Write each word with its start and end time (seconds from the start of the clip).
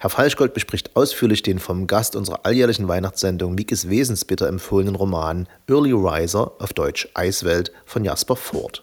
Herr 0.00 0.10
Falschgold 0.10 0.54
bespricht 0.54 0.94
ausführlich 0.94 1.42
den 1.42 1.58
vom 1.58 1.88
Gast 1.88 2.14
unserer 2.14 2.46
alljährlichen 2.46 2.86
Weihnachtssendung 2.86 3.56
Mikes 3.56 3.88
Wesensbitter 3.88 4.46
empfohlenen 4.46 4.94
Roman 4.94 5.48
Early 5.68 5.90
Riser 5.90 6.52
auf 6.60 6.72
Deutsch 6.72 7.08
Eiswelt 7.14 7.72
von 7.84 8.04
Jasper 8.04 8.36
Ford. 8.36 8.80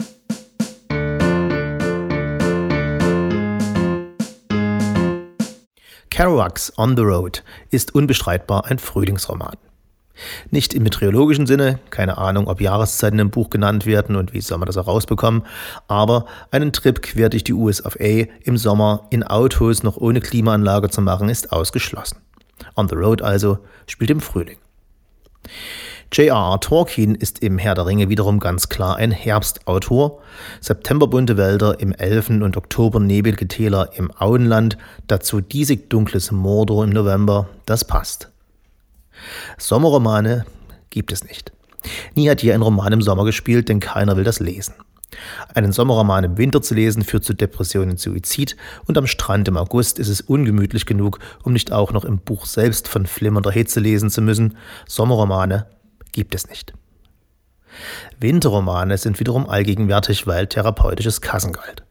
Kerouacs 6.10 6.74
On 6.78 6.98
the 6.98 7.04
Road 7.04 7.44
ist 7.70 7.96
unbestreitbar 7.96 8.66
ein 8.66 8.78
Frühlingsroman. 8.78 9.56
Nicht 10.50 10.74
im 10.74 10.84
meteorologischen 10.84 11.48
Sinne, 11.48 11.80
keine 11.90 12.18
Ahnung, 12.18 12.48
ob 12.48 12.62
Jahreszeiten 12.62 13.20
im 13.20 13.30
Buch 13.30 13.50
genannt 13.50 13.86
werden 13.86 14.16
und 14.16 14.34
wie 14.34 14.42
soll 14.42 14.58
man 14.58 14.68
das 14.68 14.76
herausbekommen, 14.76 15.44
aber 15.88 16.26
einen 16.52 16.72
Trip 16.72 17.02
quer 17.02 17.30
durch 17.30 17.44
die 17.44 17.54
USA 17.54 17.90
im 18.44 18.58
Sommer 18.58 19.08
in 19.10 19.24
Autos 19.24 19.84
noch 19.84 19.98
ohne 19.98 20.22
Klimaanlage 20.22 20.90
zu 20.90 21.02
machen, 21.02 21.30
ist 21.30 21.52
ausgeschlossen. 21.52 22.18
On 22.76 22.88
the 22.88 22.96
Road 22.96 23.22
also 23.22 23.60
spielt 23.88 24.10
im 24.10 24.22
Frühling. 24.22 24.58
J.R.R. 26.12 26.60
Tolkien 26.60 27.16
ist 27.16 27.40
im 27.40 27.58
Herr 27.58 27.76
der 27.76 27.88
Ringe 27.88 28.10
wiederum 28.10 28.40
ganz 28.40 28.70
klar 28.70 28.96
ein 28.96 29.12
Herbstautor. 29.12 30.22
Septemberbunte 30.62 31.36
Wälder 31.36 31.80
im 31.80 31.92
Elfen- 31.92 32.44
und 32.44 32.56
Oktobernebelge 32.56 33.48
Täler 33.48 33.90
im 33.96 34.12
Auenland, 34.18 34.78
dazu 35.08 35.42
diesig 35.42 35.90
dunkles 35.90 36.32
Mordor 36.32 36.84
im 36.84 36.92
November, 36.92 37.50
das 37.66 37.86
passt. 37.86 38.32
Sommerromane 39.58 40.46
gibt 40.90 41.12
es 41.12 41.24
nicht. 41.24 41.52
Nie 42.16 42.30
hat 42.30 42.42
hier 42.42 42.54
ein 42.54 42.62
Roman 42.62 42.94
im 42.94 43.02
Sommer 43.02 43.26
gespielt, 43.26 43.70
denn 43.70 43.80
keiner 43.80 44.18
will 44.18 44.24
das 44.24 44.40
lesen. 44.40 44.74
Einen 45.54 45.72
Sommerroman 45.72 46.24
im 46.24 46.38
Winter 46.38 46.62
zu 46.62 46.74
lesen 46.74 47.04
führt 47.04 47.24
zu 47.24 47.34
Depressionen 47.34 47.92
und 47.92 48.00
Suizid 48.00 48.56
und 48.86 48.98
am 48.98 49.08
Strand 49.08 49.48
im 49.48 49.58
August 49.58 50.00
ist 50.00 50.10
es 50.10 50.22
ungemütlich 50.22 50.86
genug, 50.86 51.20
um 51.44 51.54
nicht 51.54 51.72
auch 51.72 51.94
noch 51.94 52.06
im 52.06 52.20
Buch 52.20 52.46
selbst 52.46 52.88
von 52.88 53.06
flimmernder 53.06 53.52
Hitze 53.52 53.80
lesen 53.80 54.10
zu 54.10 54.22
müssen. 54.22 54.58
Sommerromane 54.88 55.68
gibt 56.12 56.36
es 56.36 56.50
nicht. 56.50 56.74
Winterromane 58.20 58.98
sind 58.98 59.20
wiederum 59.20 59.50
allgegenwärtig, 59.50 60.28
weil 60.28 60.48
therapeutisches 60.48 61.22
Kassengeld. 61.22 61.84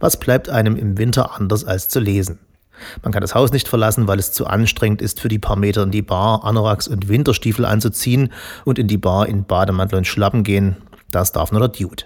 Was 0.00 0.18
bleibt 0.18 0.48
einem 0.48 0.76
im 0.76 0.96
Winter 0.96 1.34
anders 1.38 1.64
als 1.64 1.88
zu 1.88 2.00
lesen? 2.00 2.38
Man 3.02 3.12
kann 3.12 3.20
das 3.20 3.34
Haus 3.34 3.52
nicht 3.52 3.68
verlassen, 3.68 4.08
weil 4.08 4.18
es 4.18 4.32
zu 4.32 4.46
anstrengend 4.46 5.02
ist, 5.02 5.20
für 5.20 5.28
die 5.28 5.38
paar 5.38 5.56
Meter 5.56 5.82
in 5.82 5.90
die 5.90 6.02
Bar 6.02 6.44
Anoraks 6.44 6.88
und 6.88 7.08
Winterstiefel 7.08 7.64
anzuziehen 7.64 8.32
und 8.64 8.78
in 8.78 8.88
die 8.88 8.98
Bar 8.98 9.28
in 9.28 9.44
Bademantel 9.44 9.98
und 9.98 10.06
Schlappen 10.06 10.42
gehen. 10.42 10.76
Das 11.10 11.32
darf 11.32 11.52
nur 11.52 11.60
der 11.60 11.68
Dude. 11.68 12.04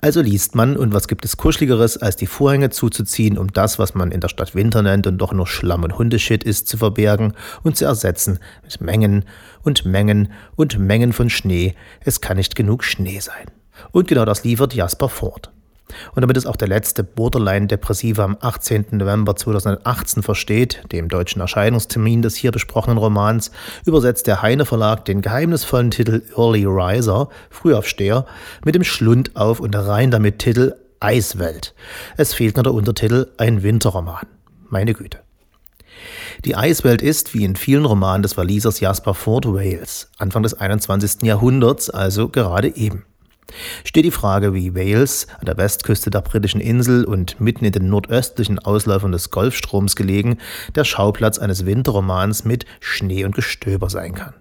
Also 0.00 0.20
liest 0.20 0.54
man, 0.54 0.76
und 0.76 0.94
was 0.94 1.08
gibt 1.08 1.24
es 1.24 1.36
Kuscheligeres, 1.36 1.96
als 1.96 2.16
die 2.16 2.26
Vorhänge 2.26 2.70
zuzuziehen, 2.70 3.36
um 3.36 3.52
das, 3.52 3.78
was 3.78 3.94
man 3.94 4.10
in 4.10 4.20
der 4.20 4.28
Stadt 4.28 4.54
Winter 4.54 4.82
nennt 4.82 5.06
und 5.06 5.18
doch 5.18 5.32
nur 5.32 5.46
Schlamm 5.46 5.84
und 5.84 5.98
Hundeshit 5.98 6.44
ist, 6.44 6.68
zu 6.68 6.78
verbergen 6.78 7.34
und 7.62 7.76
zu 7.76 7.84
ersetzen 7.84 8.38
mit 8.62 8.80
Mengen 8.80 9.24
und 9.62 9.84
Mengen 9.84 10.32
und 10.56 10.78
Mengen 10.78 11.12
von 11.12 11.30
Schnee. 11.30 11.74
Es 12.04 12.20
kann 12.20 12.36
nicht 12.36 12.56
genug 12.56 12.84
Schnee 12.84 13.20
sein. 13.20 13.50
Und 13.92 14.08
genau 14.08 14.24
das 14.24 14.44
liefert 14.44 14.74
Jasper 14.74 15.08
fort. 15.08 15.50
Und 16.14 16.22
damit 16.22 16.36
es 16.36 16.46
auch 16.46 16.56
der 16.56 16.68
letzte 16.68 17.04
Borderline-Depressive 17.04 18.22
am 18.22 18.36
18. 18.40 18.86
November 18.92 19.36
2018 19.36 20.22
versteht, 20.22 20.82
dem 20.92 21.08
deutschen 21.08 21.40
Erscheinungstermin 21.40 22.22
des 22.22 22.36
hier 22.36 22.52
besprochenen 22.52 22.98
Romans, 22.98 23.50
übersetzt 23.84 24.26
der 24.26 24.42
Heine 24.42 24.64
Verlag 24.64 25.04
den 25.04 25.20
geheimnisvollen 25.20 25.90
Titel 25.90 26.22
Early 26.36 26.64
Riser, 26.64 27.28
Frühaufsteher, 27.50 28.26
mit 28.64 28.74
dem 28.74 28.84
Schlund 28.84 29.36
auf 29.36 29.60
und 29.60 29.74
rein 29.74 30.10
damit 30.10 30.38
Titel 30.38 30.74
Eiswelt. 31.00 31.74
Es 32.16 32.34
fehlt 32.34 32.56
nur 32.56 32.64
der 32.64 32.74
Untertitel 32.74 33.28
Ein 33.38 33.62
Winterroman. 33.62 34.26
Meine 34.68 34.94
Güte. 34.94 35.18
Die 36.44 36.56
Eiswelt 36.56 37.02
ist, 37.02 37.34
wie 37.34 37.44
in 37.44 37.56
vielen 37.56 37.84
Romanen 37.84 38.22
des 38.22 38.36
Walisers 38.36 38.80
Jasper 38.80 39.14
Ford 39.14 39.46
Wales, 39.46 40.10
Anfang 40.18 40.42
des 40.42 40.54
21. 40.54 41.22
Jahrhunderts, 41.22 41.90
also 41.90 42.28
gerade 42.28 42.74
eben 42.76 43.04
steht 43.84 44.04
die 44.04 44.10
Frage, 44.10 44.54
wie 44.54 44.74
Wales 44.74 45.26
an 45.38 45.46
der 45.46 45.56
Westküste 45.56 46.10
der 46.10 46.20
britischen 46.20 46.60
Insel 46.60 47.04
und 47.04 47.40
mitten 47.40 47.64
in 47.64 47.72
den 47.72 47.88
nordöstlichen 47.88 48.58
Ausläufern 48.58 49.12
des 49.12 49.30
Golfstroms 49.30 49.96
gelegen, 49.96 50.38
der 50.74 50.84
Schauplatz 50.84 51.38
eines 51.38 51.66
Winterromans 51.66 52.44
mit 52.44 52.64
Schnee 52.80 53.24
und 53.24 53.34
Gestöber 53.34 53.90
sein 53.90 54.14
kann. 54.14 54.34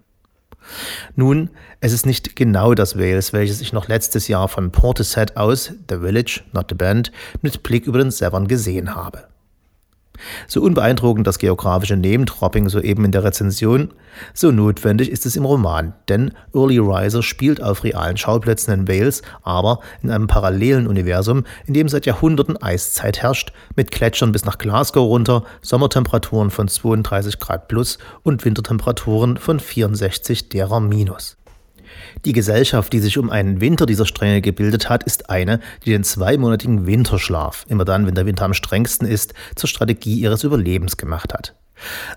Nun, 1.16 1.50
es 1.80 1.94
ist 1.94 2.06
nicht 2.06 2.36
genau 2.36 2.74
das 2.74 2.98
Wales, 2.98 3.34
welches 3.34 3.62
ich 3.62 3.74
noch 3.74 3.88
letztes 3.88 4.28
Jahr 4.28 4.48
von 4.48 4.72
Portishead 4.72 5.38
aus, 5.38 5.72
The 5.90 5.98
Village, 5.98 6.42
not 6.54 6.66
the 6.70 6.76
Band, 6.76 7.12
mit 7.42 7.64
Blick 7.64 7.88
über 7.88 8.00
den 8.00 8.12
Severn 8.12 8.48
gesehen 8.48 8.96
habe. 8.96 9.28
So 10.48 10.62
unbeeindruckend 10.62 11.26
das 11.26 11.40
geografische 11.40 11.96
Name-Dropping 11.96 12.70
soeben 12.70 13.06
in 13.06 13.12
der 13.12 13.24
Rezension, 13.24 13.94
so 14.34 14.52
notwendig 14.52 15.10
ist 15.10 15.26
es 15.26 15.36
im 15.36 15.46
Roman, 15.46 15.94
denn 16.08 16.34
Early 16.54 16.80
Riser 16.80 17.24
spielt 17.24 17.62
auf 17.62 17.84
realen 17.84 18.18
Schauplätzen 18.18 18.74
in 18.74 18.88
Wales, 18.88 19.22
aber 19.44 19.80
in 20.02 20.12
einem 20.12 20.28
parallelen 20.28 20.88
Universum, 20.88 21.44
in 21.66 21.74
dem 21.74 21.90
seit 21.90 22.06
Jahrhunderten 22.06 22.62
Eiszeit 22.62 23.22
herrscht, 23.22 23.54
mit 23.76 23.92
Gletschern 23.92 24.32
bis 24.32 24.46
nach 24.46 24.58
Glasgow 24.58 25.08
runter, 25.08 25.44
Sommertemperaturen 25.62 26.50
von 26.50 26.68
32 26.68 27.40
Grad 27.40 27.68
plus 27.68 27.98
und 28.24 28.46
Wintertemperaturen 28.46 29.38
von 29.38 29.60
64 29.60 30.50
derer 30.50 30.80
minus. 30.80 31.39
Die 32.26 32.34
Gesellschaft, 32.34 32.94
die 32.94 33.00
sich 33.00 33.18
um 33.18 33.30
einen 33.30 33.62
Winter 33.62 33.86
dieser 33.86 34.06
Strenge 34.06 34.42
gebildet 34.42 34.90
hat, 34.90 35.04
ist 35.04 35.30
eine, 35.30 35.60
die 35.86 35.92
den 35.92 36.04
zweimonatigen 36.04 36.86
Winterschlaf, 36.86 37.66
immer 37.70 37.86
dann, 37.86 38.06
wenn 38.06 38.16
der 38.16 38.26
Winter 38.26 38.46
am 38.46 38.54
strengsten 38.54 39.08
ist, 39.08 39.34
zur 39.56 39.70
Strategie 39.70 40.20
ihres 40.20 40.44
Überlebens 40.44 40.98
gemacht 40.98 41.34
hat. 41.34 41.56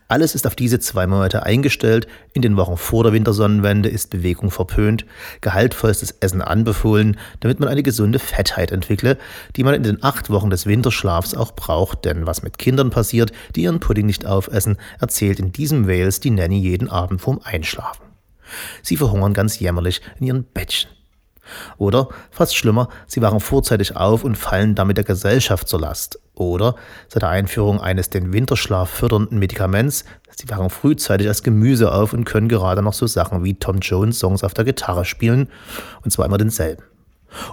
Alles 0.08 0.34
ist 0.34 0.46
auf 0.46 0.56
diese 0.56 0.78
zwei 0.80 1.06
Monate 1.06 1.44
eingestellt, 1.44 2.06
in 2.32 2.42
den 2.42 2.56
Wochen 2.56 2.76
vor 2.76 3.04
der 3.04 3.12
Wintersonnenwende 3.12 3.88
ist 3.88 4.10
Bewegung 4.10 4.50
verpönt, 4.50 5.06
gehaltvollstes 5.40 6.12
Essen 6.20 6.42
anbefohlen, 6.42 7.16
damit 7.40 7.60
man 7.60 7.68
eine 7.68 7.82
gesunde 7.82 8.18
Fettheit 8.18 8.72
entwickle, 8.72 9.18
die 9.56 9.64
man 9.64 9.74
in 9.74 9.82
den 9.82 10.02
acht 10.02 10.30
Wochen 10.30 10.50
des 10.50 10.66
Winterschlafs 10.66 11.34
auch 11.34 11.52
braucht, 11.52 12.04
denn 12.04 12.26
was 12.26 12.42
mit 12.42 12.58
Kindern 12.58 12.90
passiert, 12.90 13.32
die 13.54 13.62
ihren 13.62 13.80
Pudding 13.80 14.06
nicht 14.06 14.26
aufessen, 14.26 14.76
erzählt 15.00 15.38
in 15.38 15.52
diesem 15.52 15.86
Wales 15.86 16.20
die 16.20 16.30
Nanny 16.30 16.58
jeden 16.58 16.88
Abend 16.88 17.20
vorm 17.20 17.40
Einschlafen. 17.42 18.11
Sie 18.82 18.96
verhungern 18.96 19.34
ganz 19.34 19.58
jämmerlich 19.58 20.00
in 20.18 20.26
ihren 20.26 20.44
Bettchen. 20.44 20.90
Oder, 21.76 22.08
fast 22.30 22.56
schlimmer, 22.56 22.88
sie 23.06 23.20
wachen 23.20 23.40
vorzeitig 23.40 23.96
auf 23.96 24.24
und 24.24 24.36
fallen 24.36 24.74
damit 24.74 24.96
der 24.96 25.04
Gesellschaft 25.04 25.68
zur 25.68 25.80
Last. 25.80 26.20
Oder, 26.34 26.76
seit 27.08 27.22
der 27.22 27.30
Einführung 27.30 27.80
eines 27.80 28.10
den 28.10 28.32
Winterschlaf 28.32 28.88
fördernden 28.88 29.38
Medikaments, 29.38 30.04
sie 30.30 30.48
wachen 30.48 30.70
frühzeitig 30.70 31.28
als 31.28 31.42
Gemüse 31.42 31.92
auf 31.92 32.12
und 32.12 32.24
können 32.24 32.48
gerade 32.48 32.82
noch 32.82 32.94
so 32.94 33.06
Sachen 33.06 33.44
wie 33.44 33.54
Tom 33.54 33.78
Jones 33.80 34.18
Songs 34.18 34.44
auf 34.44 34.54
der 34.54 34.64
Gitarre 34.64 35.04
spielen, 35.04 35.48
und 36.04 36.10
zwar 36.10 36.26
immer 36.26 36.38
denselben. 36.38 36.84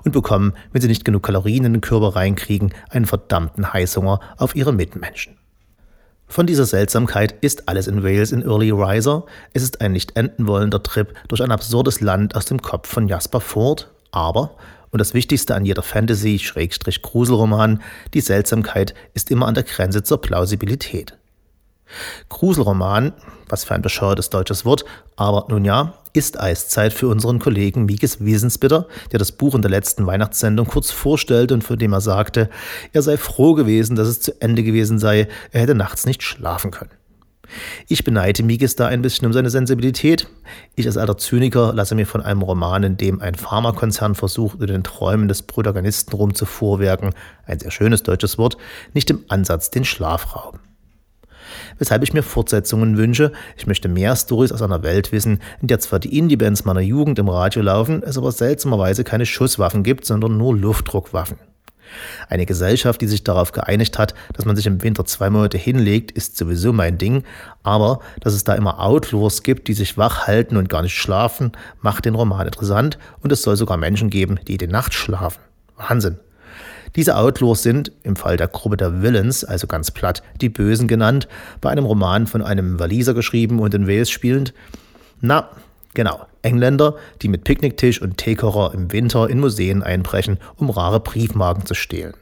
Und 0.03 0.11
bekommen, 0.11 0.53
wenn 0.71 0.81
sie 0.81 0.87
nicht 0.87 1.05
genug 1.05 1.23
Kalorien 1.23 1.65
in 1.65 1.73
den 1.73 1.81
Körper 1.81 2.15
reinkriegen, 2.15 2.73
einen 2.89 3.05
verdammten 3.05 3.73
Heißhunger 3.73 4.19
auf 4.37 4.55
ihre 4.55 4.73
Mitmenschen. 4.73 5.37
Von 6.31 6.45
dieser 6.45 6.67
Seltsamkeit 6.67 7.33
ist 7.41 7.67
alles 7.67 7.87
in 7.87 8.03
Wales 8.03 8.31
in 8.31 8.43
Early 8.43 8.69
Riser. 8.69 9.25
Es 9.53 9.63
ist 9.63 9.81
ein 9.81 9.93
nicht 9.93 10.15
enden 10.15 10.45
wollender 10.45 10.83
Trip 10.83 11.11
durch 11.27 11.41
ein 11.41 11.51
absurdes 11.51 12.01
Land 12.01 12.35
aus 12.35 12.45
dem 12.45 12.61
Kopf 12.61 12.87
von 12.87 13.07
Jasper 13.07 13.41
Ford, 13.41 13.89
aber, 14.11 14.51
und 14.91 14.99
das 14.99 15.15
Wichtigste 15.15 15.55
an 15.55 15.65
jeder 15.65 15.81
Fantasy-Gruselroman, 15.81 17.81
die 18.13 18.21
Seltsamkeit 18.21 18.93
ist 19.15 19.31
immer 19.31 19.47
an 19.47 19.55
der 19.55 19.63
Grenze 19.63 20.03
zur 20.03 20.21
Plausibilität. 20.21 21.17
Gruselroman, 22.29 23.13
was 23.47 23.63
für 23.63 23.75
ein 23.75 23.81
bescheuertes 23.81 24.29
deutsches 24.29 24.65
Wort, 24.65 24.85
aber 25.15 25.45
nun 25.49 25.65
ja, 25.65 25.95
ist 26.13 26.39
Eiszeit 26.39 26.93
für 26.93 27.07
unseren 27.07 27.39
Kollegen 27.39 27.85
Mikes 27.85 28.23
Wiesensbitter, 28.23 28.87
der 29.11 29.19
das 29.19 29.31
Buch 29.31 29.55
in 29.55 29.61
der 29.61 29.71
letzten 29.71 30.05
Weihnachtssendung 30.07 30.67
kurz 30.67 30.91
vorstellte 30.91 31.53
und 31.53 31.63
von 31.63 31.77
dem 31.77 31.93
er 31.93 32.01
sagte, 32.01 32.49
er 32.93 33.01
sei 33.01 33.17
froh 33.17 33.53
gewesen, 33.53 33.95
dass 33.95 34.07
es 34.07 34.21
zu 34.21 34.41
Ende 34.41 34.63
gewesen 34.63 34.99
sei, 34.99 35.27
er 35.51 35.61
hätte 35.61 35.75
nachts 35.75 36.05
nicht 36.05 36.23
schlafen 36.23 36.71
können. 36.71 36.91
Ich 37.87 38.03
beneide 38.03 38.43
Mikes 38.43 38.75
da 38.75 38.87
ein 38.87 39.01
bisschen 39.01 39.25
um 39.25 39.33
seine 39.33 39.49
Sensibilität. 39.49 40.27
Ich 40.75 40.85
als 40.85 40.97
alter 40.97 41.17
Zyniker 41.17 41.73
lasse 41.73 41.95
mir 41.95 42.05
von 42.05 42.21
einem 42.21 42.43
Roman, 42.43 42.83
in 42.83 42.97
dem 42.97 43.21
ein 43.21 43.33
Pharmakonzern 43.33 44.13
versucht, 44.13 44.55
unter 44.55 44.67
den 44.67 44.83
Träumen 44.83 45.27
des 45.27 45.41
Protagonisten 45.41 46.15
rumzuvorwerken, 46.15 47.15
ein 47.47 47.59
sehr 47.59 47.71
schönes 47.71 48.03
deutsches 48.03 48.37
Wort, 48.37 48.57
nicht 48.93 49.09
im 49.09 49.23
Ansatz 49.29 49.71
den 49.71 49.83
Schlaf 49.83 50.35
rauben 50.35 50.59
weshalb 51.77 52.03
ich 52.03 52.13
mir 52.13 52.23
Fortsetzungen 52.23 52.97
wünsche. 52.97 53.31
Ich 53.57 53.67
möchte 53.67 53.89
mehr 53.89 54.15
Stories 54.15 54.51
aus 54.51 54.61
einer 54.61 54.83
Welt 54.83 55.11
wissen, 55.11 55.39
in 55.61 55.67
der 55.67 55.79
zwar 55.79 55.99
die 55.99 56.17
Indie-Bands 56.17 56.65
meiner 56.65 56.81
Jugend 56.81 57.19
im 57.19 57.29
Radio 57.29 57.61
laufen, 57.61 58.03
es 58.03 58.17
aber 58.17 58.31
seltsamerweise 58.31 59.03
keine 59.03 59.25
Schusswaffen 59.25 59.83
gibt, 59.83 60.05
sondern 60.05 60.37
nur 60.37 60.55
Luftdruckwaffen. 60.55 61.37
Eine 62.27 62.45
Gesellschaft, 62.45 63.01
die 63.01 63.07
sich 63.07 63.23
darauf 63.23 63.51
geeinigt 63.51 63.97
hat, 63.97 64.13
dass 64.33 64.45
man 64.45 64.55
sich 64.55 64.67
im 64.67 64.83
Winter 64.83 65.05
zwei 65.05 65.29
Monate 65.29 65.57
hinlegt, 65.57 66.11
ist 66.11 66.37
sowieso 66.37 66.73
mein 66.73 66.97
Ding, 66.97 67.23
aber 67.63 67.99
dass 68.21 68.33
es 68.33 68.43
da 68.43 68.53
immer 68.53 68.79
Outlaws 68.79 69.43
gibt, 69.43 69.67
die 69.67 69.73
sich 69.73 69.97
wach 69.97 70.27
halten 70.27 70.57
und 70.57 70.69
gar 70.69 70.81
nicht 70.81 70.95
schlafen, 70.95 71.51
macht 71.81 72.05
den 72.05 72.15
Roman 72.15 72.47
interessant 72.47 72.97
und 73.21 73.31
es 73.31 73.41
soll 73.41 73.55
sogar 73.55 73.77
Menschen 73.77 74.09
geben, 74.09 74.39
die 74.47 74.57
die 74.57 74.67
Nacht 74.67 74.93
schlafen. 74.93 75.41
Wahnsinn. 75.77 76.19
Diese 76.95 77.15
Outlaws 77.17 77.63
sind, 77.63 77.91
im 78.03 78.15
Fall 78.15 78.37
der 78.37 78.47
Gruppe 78.47 78.77
der 78.77 79.01
Villains, 79.01 79.43
also 79.43 79.67
ganz 79.67 79.91
platt, 79.91 80.23
die 80.41 80.49
Bösen 80.49 80.87
genannt, 80.87 81.27
bei 81.61 81.69
einem 81.69 81.85
Roman 81.85 82.27
von 82.27 82.41
einem 82.41 82.79
Waliser 82.79 83.13
geschrieben 83.13 83.59
und 83.59 83.73
in 83.73 83.87
Wales 83.87 84.09
spielend. 84.09 84.53
Na, 85.21 85.49
genau, 85.93 86.25
Engländer, 86.41 86.95
die 87.21 87.27
mit 87.27 87.43
Picknicktisch 87.43 88.01
und 88.01 88.17
Teekocher 88.17 88.73
im 88.73 88.91
Winter 88.91 89.29
in 89.29 89.39
Museen 89.39 89.83
einbrechen, 89.83 90.39
um 90.55 90.69
rare 90.69 90.99
Briefmarken 90.99 91.65
zu 91.65 91.73
stehlen. 91.73 92.13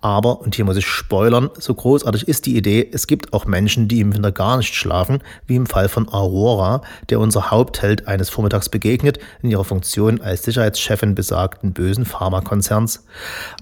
Aber, 0.00 0.40
und 0.40 0.54
hier 0.54 0.64
muss 0.66 0.76
ich 0.76 0.86
spoilern, 0.86 1.48
so 1.58 1.74
großartig 1.74 2.28
ist 2.28 2.44
die 2.44 2.56
Idee, 2.56 2.88
es 2.92 3.06
gibt 3.06 3.32
auch 3.32 3.46
Menschen, 3.46 3.88
die 3.88 4.00
im 4.00 4.14
Winter 4.14 4.32
gar 4.32 4.58
nicht 4.58 4.74
schlafen, 4.74 5.22
wie 5.46 5.56
im 5.56 5.66
Fall 5.66 5.88
von 5.88 6.08
Aurora, 6.12 6.82
der 7.08 7.20
unser 7.20 7.50
Hauptheld 7.50 8.06
eines 8.06 8.28
Vormittags 8.28 8.68
begegnet, 8.68 9.18
in 9.42 9.50
ihrer 9.50 9.64
Funktion 9.64 10.20
als 10.20 10.42
Sicherheitschefin 10.42 11.14
besagten 11.14 11.72
bösen 11.72 12.04
Pharmakonzerns. 12.04 13.06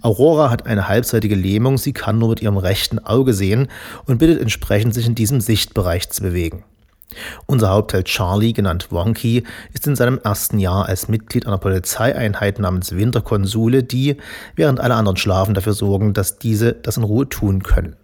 Aurora 0.02 0.50
hat 0.50 0.66
eine 0.66 0.88
halbseitige 0.88 1.36
Lähmung, 1.36 1.78
sie 1.78 1.92
kann 1.92 2.18
nur 2.18 2.30
mit 2.30 2.42
ihrem 2.42 2.56
rechten 2.56 2.98
Auge 2.98 3.34
sehen 3.34 3.68
und 4.06 4.18
bittet 4.18 4.40
entsprechend, 4.40 4.94
sich 4.94 5.06
in 5.06 5.14
diesem 5.14 5.40
Sichtbereich 5.40 6.10
zu 6.10 6.22
bewegen. 6.22 6.64
Unser 7.46 7.70
Hauptheld 7.70 8.06
Charlie, 8.06 8.52
genannt 8.52 8.88
Wonky, 8.90 9.44
ist 9.72 9.86
in 9.86 9.96
seinem 9.96 10.18
ersten 10.22 10.58
Jahr 10.58 10.86
als 10.86 11.08
Mitglied 11.08 11.46
einer 11.46 11.58
Polizeieinheit 11.58 12.58
namens 12.58 12.92
Winterkonsule, 12.92 13.82
die, 13.82 14.16
während 14.56 14.80
alle 14.80 14.94
anderen 14.94 15.16
schlafen, 15.16 15.54
dafür 15.54 15.74
sorgen, 15.74 16.14
dass 16.14 16.38
diese 16.38 16.72
das 16.72 16.96
in 16.96 17.04
Ruhe 17.04 17.28
tun 17.28 17.62
können. 17.62 17.96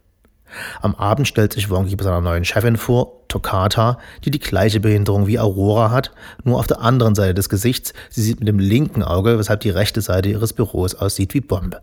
Am 0.80 0.94
Abend 0.94 1.28
stellt 1.28 1.52
sich 1.52 1.70
Wonky 1.70 1.96
bei 1.96 2.04
seiner 2.04 2.20
neuen 2.20 2.44
Chefin 2.44 2.76
vor, 2.76 3.28
Toccata, 3.28 3.98
die 4.24 4.30
die 4.30 4.38
gleiche 4.38 4.80
Behinderung 4.80 5.26
wie 5.26 5.38
Aurora 5.38 5.90
hat, 5.90 6.10
nur 6.44 6.58
auf 6.58 6.66
der 6.66 6.80
anderen 6.80 7.14
Seite 7.14 7.34
des 7.34 7.48
Gesichts. 7.48 7.92
Sie 8.08 8.22
sieht 8.22 8.40
mit 8.40 8.48
dem 8.48 8.58
linken 8.58 9.02
Auge, 9.02 9.38
weshalb 9.38 9.60
die 9.60 9.70
rechte 9.70 10.00
Seite 10.00 10.30
ihres 10.30 10.54
Büros 10.54 10.94
aussieht 10.94 11.34
wie 11.34 11.40
Bombe. 11.40 11.82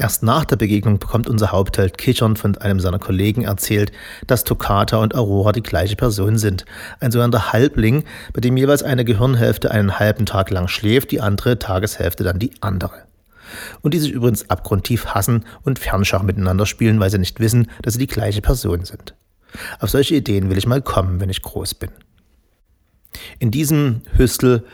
Erst 0.00 0.22
nach 0.22 0.46
der 0.46 0.56
Begegnung 0.56 0.98
bekommt 0.98 1.28
unser 1.28 1.52
Hauptheld 1.52 1.98
kichern 1.98 2.34
von 2.34 2.56
einem 2.56 2.80
seiner 2.80 2.98
Kollegen 2.98 3.44
erzählt, 3.44 3.92
dass 4.26 4.44
Toccata 4.44 4.96
und 4.96 5.14
Aurora 5.14 5.52
die 5.52 5.62
gleiche 5.62 5.94
Person 5.94 6.38
sind. 6.38 6.64
Ein 7.00 7.10
sogenannter 7.10 7.52
Halbling, 7.52 8.04
bei 8.32 8.40
dem 8.40 8.56
jeweils 8.56 8.82
eine 8.82 9.04
Gehirnhälfte 9.04 9.70
einen 9.70 9.98
halben 9.98 10.24
Tag 10.24 10.48
lang 10.48 10.68
schläft, 10.68 11.10
die 11.10 11.20
andere 11.20 11.58
Tageshälfte 11.58 12.24
dann 12.24 12.38
die 12.38 12.50
andere. 12.62 13.02
Und 13.82 13.92
die 13.92 13.98
sich 13.98 14.12
übrigens 14.12 14.48
abgrundtief 14.48 15.04
hassen 15.04 15.44
und 15.64 15.78
Fernschach 15.78 16.22
miteinander 16.22 16.64
spielen, 16.64 16.98
weil 16.98 17.10
sie 17.10 17.18
nicht 17.18 17.38
wissen, 17.38 17.70
dass 17.82 17.92
sie 17.92 18.00
die 18.00 18.06
gleiche 18.06 18.40
Person 18.40 18.86
sind. 18.86 19.14
Auf 19.80 19.90
solche 19.90 20.14
Ideen 20.14 20.48
will 20.48 20.56
ich 20.56 20.66
mal 20.66 20.80
kommen, 20.80 21.20
wenn 21.20 21.28
ich 21.28 21.42
groß 21.42 21.74
bin. 21.74 21.90
In 23.38 23.50
diesem 23.50 24.02
Hüstel 24.16 24.64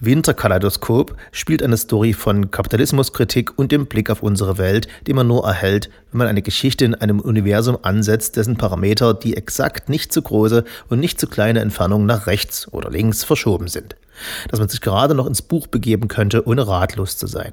Winterkaleidoskop 0.00 1.16
spielt 1.32 1.62
eine 1.62 1.76
Story 1.76 2.12
von 2.12 2.50
Kapitalismuskritik 2.50 3.58
und 3.58 3.72
dem 3.72 3.86
Blick 3.86 4.10
auf 4.10 4.22
unsere 4.22 4.58
Welt, 4.58 4.88
die 5.06 5.12
man 5.12 5.26
nur 5.26 5.44
erhält, 5.46 5.90
wenn 6.10 6.18
man 6.18 6.26
eine 6.28 6.42
Geschichte 6.42 6.84
in 6.84 6.94
einem 6.94 7.20
Universum 7.20 7.78
ansetzt, 7.82 8.36
dessen 8.36 8.56
Parameter 8.56 9.14
die 9.14 9.36
exakt 9.36 9.88
nicht 9.88 10.12
zu 10.12 10.22
große 10.22 10.64
und 10.88 11.00
nicht 11.00 11.20
zu 11.20 11.26
kleine 11.26 11.60
Entfernung 11.60 12.06
nach 12.06 12.26
rechts 12.26 12.72
oder 12.72 12.90
links 12.90 13.24
verschoben 13.24 13.68
sind. 13.68 13.96
Dass 14.48 14.60
man 14.60 14.68
sich 14.68 14.80
gerade 14.80 15.14
noch 15.14 15.26
ins 15.26 15.42
Buch 15.42 15.66
begeben 15.66 16.08
könnte, 16.08 16.46
ohne 16.46 16.66
ratlos 16.66 17.16
zu 17.16 17.26
sein. 17.26 17.52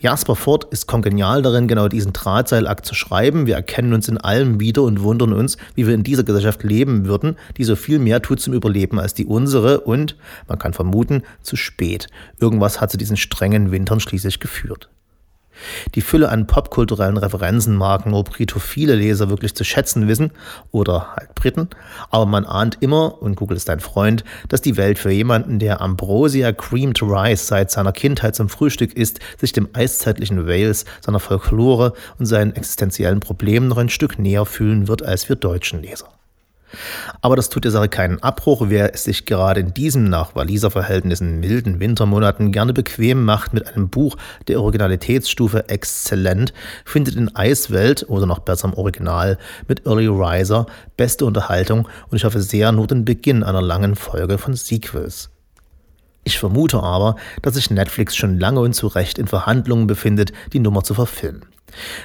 Jasper 0.00 0.36
Ford 0.36 0.66
ist 0.70 0.86
kongenial 0.86 1.42
darin, 1.42 1.68
genau 1.68 1.88
diesen 1.88 2.12
Drahtseilakt 2.12 2.86
zu 2.86 2.94
schreiben. 2.94 3.46
Wir 3.46 3.54
erkennen 3.54 3.92
uns 3.92 4.08
in 4.08 4.18
allem 4.18 4.60
wieder 4.60 4.82
und 4.82 5.02
wundern 5.02 5.32
uns, 5.32 5.56
wie 5.74 5.86
wir 5.86 5.94
in 5.94 6.02
dieser 6.02 6.24
Gesellschaft 6.24 6.62
leben 6.62 7.06
würden, 7.06 7.36
die 7.56 7.64
so 7.64 7.76
viel 7.76 7.98
mehr 7.98 8.22
tut 8.22 8.40
zum 8.40 8.54
Überleben 8.54 8.98
als 8.98 9.14
die 9.14 9.26
unsere 9.26 9.80
und, 9.80 10.16
man 10.46 10.58
kann 10.58 10.72
vermuten, 10.72 11.22
zu 11.42 11.56
spät. 11.56 12.08
Irgendwas 12.40 12.80
hat 12.80 12.90
zu 12.90 12.96
diesen 12.96 13.16
strengen 13.16 13.70
Wintern 13.70 14.00
schließlich 14.00 14.40
geführt. 14.40 14.88
Die 15.94 16.00
Fülle 16.00 16.28
an 16.28 16.46
popkulturellen 16.46 17.16
Referenzen 17.16 17.76
mag 17.76 18.06
nur 18.06 18.24
britophile 18.24 18.94
Leser 18.94 19.28
wirklich 19.30 19.54
zu 19.54 19.64
schätzen 19.64 20.08
wissen 20.08 20.30
oder 20.70 21.14
halt 21.16 21.34
Briten, 21.34 21.68
aber 22.10 22.26
man 22.26 22.44
ahnt 22.44 22.78
immer, 22.80 23.22
und 23.22 23.36
Google 23.36 23.56
ist 23.56 23.70
ein 23.70 23.80
Freund, 23.80 24.24
dass 24.48 24.62
die 24.62 24.76
Welt 24.76 24.98
für 24.98 25.10
jemanden, 25.10 25.58
der 25.58 25.80
Ambrosia 25.80 26.52
Creamed 26.52 27.02
Rice 27.02 27.46
seit 27.46 27.70
seiner 27.70 27.92
Kindheit 27.92 28.34
zum 28.34 28.48
Frühstück 28.48 28.94
isst, 28.94 29.20
sich 29.38 29.52
dem 29.52 29.68
eiszeitlichen 29.72 30.46
Wales, 30.46 30.84
seiner 31.00 31.20
Folklore 31.20 31.92
und 32.18 32.26
seinen 32.26 32.54
existenziellen 32.54 33.20
Problemen 33.20 33.68
noch 33.68 33.78
ein 33.78 33.88
Stück 33.88 34.18
näher 34.18 34.46
fühlen 34.46 34.88
wird 34.88 35.02
als 35.02 35.28
wir 35.28 35.36
deutschen 35.36 35.82
Leser. 35.82 36.08
Aber 37.20 37.34
das 37.34 37.48
tut 37.48 37.64
der 37.64 37.72
Sache 37.72 37.88
keinen 37.88 38.22
Abbruch, 38.22 38.66
wer 38.68 38.94
es 38.94 39.04
sich 39.04 39.26
gerade 39.26 39.60
in 39.60 39.74
diesem 39.74 40.04
nach 40.04 40.34
Waliser 40.36 40.70
Verhältnissen 40.70 41.40
milden 41.40 41.80
Wintermonaten 41.80 42.52
gerne 42.52 42.72
bequem 42.72 43.24
macht 43.24 43.52
mit 43.52 43.66
einem 43.66 43.88
Buch 43.88 44.16
der 44.46 44.60
Originalitätsstufe 44.60 45.68
exzellent, 45.68 46.52
findet 46.84 47.16
in 47.16 47.34
Eiswelt 47.34 48.06
oder 48.08 48.26
noch 48.26 48.38
besser 48.38 48.68
im 48.68 48.74
Original 48.74 49.38
mit 49.66 49.84
Early 49.86 50.06
Riser 50.06 50.66
beste 50.96 51.24
Unterhaltung 51.24 51.88
und 52.08 52.16
ich 52.16 52.24
hoffe 52.24 52.40
sehr 52.40 52.70
nur 52.70 52.86
den 52.86 53.04
Beginn 53.04 53.42
einer 53.42 53.62
langen 53.62 53.96
Folge 53.96 54.38
von 54.38 54.54
Sequels. 54.54 55.30
Ich 56.22 56.38
vermute 56.38 56.82
aber, 56.82 57.16
dass 57.42 57.54
sich 57.54 57.70
Netflix 57.70 58.14
schon 58.14 58.38
lange 58.38 58.60
und 58.60 58.74
zu 58.74 58.86
Recht 58.86 59.18
in 59.18 59.26
Verhandlungen 59.26 59.86
befindet, 59.86 60.32
die 60.52 60.60
Nummer 60.60 60.84
zu 60.84 60.94
verfilmen. 60.94 61.46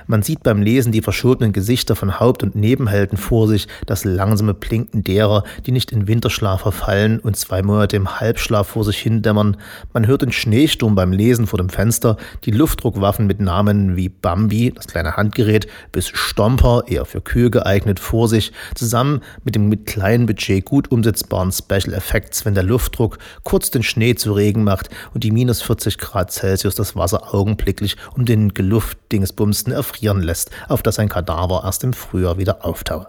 Man 0.08 0.22
sieht 0.22 0.44
beim 0.44 0.62
Lesen 0.62 0.92
die 0.92 1.02
verschobenen 1.02 1.54
Gesichter 1.54 1.96
von 1.96 2.20
Haupt- 2.20 2.44
und 2.44 2.56
Nebenhelden 2.56 3.18
vor 3.18 3.48
sich, 3.48 3.68
das 3.86 4.06
langsame 4.06 4.54
Blinken 4.54 5.04
derer, 5.04 5.44
die 5.66 5.72
nicht 5.72 5.92
in 5.92 6.08
Winterschlaf 6.08 6.62
verfallen 6.62 7.20
und 7.20 7.36
zwei 7.38 7.62
Monate 7.62 7.96
im 7.96 8.20
Halbschlaf 8.20 8.68
vor 8.68 8.84
sich 8.84 9.00
hindämmern. 9.00 9.58
Man 9.94 10.08
hört 10.08 10.22
den 10.22 10.32
Schneesturm 10.32 10.96
beim 10.96 11.12
Lesen 11.12 11.48
vor 11.48 11.58
dem 11.58 11.70
Fenster, 11.70 12.18
die 12.44 12.52
Luftdruckwaffen 12.52 13.28
mit 13.28 13.40
Namen 13.40 13.96
wie 13.96 14.10
Bambi, 14.10 14.72
das 14.76 14.88
kleine 14.88 15.16
Handgerät, 15.16 15.68
bis 15.92 16.08
Stomper, 16.10 16.84
eher 16.88 17.06
für 17.06 17.22
Kühe 17.22 17.50
geeignet, 17.50 18.00
vor 18.00 18.28
sich, 18.28 18.52
zusammen 18.76 19.22
mit 19.44 19.56
dem 19.56 19.70
mit 19.70 19.86
kleinem 19.86 20.26
Budget 20.26 20.66
gut 20.66 20.92
umsetzbaren 20.92 21.52
Special 21.52 21.94
Effects, 21.94 22.46
wenn 22.46 22.54
der 22.54 22.64
Luftdruck 22.64 23.18
kurz 23.44 23.72
den 23.72 23.84
Schnee 23.84 24.16
zu 24.16 24.34
Regen 24.34 24.64
macht 24.64 24.90
und 25.14 25.24
die 25.24 25.32
minus 25.32 25.62
40 25.62 25.98
Grad 25.98 26.32
Celsius 26.32 26.76
das 26.76 26.96
Wasser 26.96 27.34
augenblicklich 27.34 27.96
um 28.16 28.26
den 28.26 28.54
Geluftdingsbums 28.54 29.53
zugunsten 29.54 29.72
erfrieren 29.72 30.22
lässt, 30.22 30.50
auf 30.68 30.82
dass 30.82 31.00
ein 31.00 31.10
Kadaver 31.10 31.62
erst 31.64 31.84
im 31.84 31.94
Frühjahr 31.94 32.38
wieder 32.38 32.66
auftaue. 32.66 33.08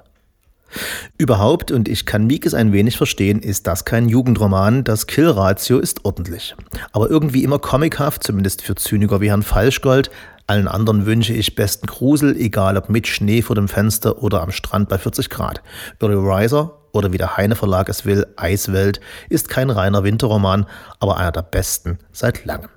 Überhaupt, 1.16 1.70
und 1.70 1.88
ich 1.88 2.04
kann 2.04 2.26
Mikes 2.26 2.52
ein 2.52 2.72
wenig 2.72 2.96
verstehen, 2.96 3.40
ist 3.40 3.66
das 3.66 3.84
kein 3.84 4.08
Jugendroman, 4.08 4.82
das 4.84 5.06
Killratio 5.06 5.78
ist 5.78 6.04
ordentlich. 6.04 6.54
Aber 6.92 7.08
irgendwie 7.08 7.44
immer 7.44 7.60
comichaft, 7.60 8.24
zumindest 8.24 8.62
für 8.62 8.74
Zyniker 8.74 9.20
wie 9.20 9.30
Herrn 9.30 9.42
Falschgold. 9.44 10.10
Allen 10.46 10.68
anderen 10.68 11.06
wünsche 11.06 11.32
ich 11.32 11.54
besten 11.54 11.86
Grusel, 11.86 12.36
egal 12.36 12.76
ob 12.76 12.90
mit 12.90 13.06
Schnee 13.06 13.40
vor 13.40 13.56
dem 13.56 13.68
Fenster 13.68 14.22
oder 14.22 14.42
am 14.42 14.50
Strand 14.50 14.88
bei 14.88 14.98
40 14.98 15.30
Grad. 15.30 15.62
Early 16.00 16.16
Riser 16.16 16.72
oder 16.92 17.12
wie 17.12 17.18
der 17.18 17.36
Heine 17.36 17.54
Verlag 17.54 17.88
es 17.88 18.04
will, 18.04 18.26
Eiswelt, 18.36 19.00
ist 19.30 19.48
kein 19.48 19.70
reiner 19.70 20.04
Winterroman, 20.04 20.66
aber 20.98 21.16
einer 21.16 21.32
der 21.32 21.42
besten 21.42 21.98
seit 22.12 22.44
langem. 22.44 22.68